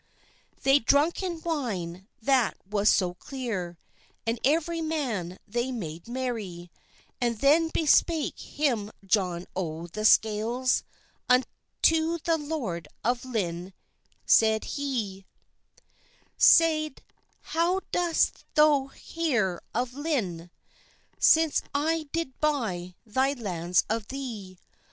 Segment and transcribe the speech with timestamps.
[0.63, 3.77] They drunken wine that was so cleere,
[4.25, 6.71] And every man they made merry,
[7.21, 10.81] And then bespake him John o' the Scales
[11.29, 13.73] Unto the Lord of Lynne
[14.25, 15.27] said hee;
[16.35, 17.03] Said
[17.53, 20.49] "how doest thou heire of Lynne,
[21.19, 24.57] Since I did buy thy lands of thee?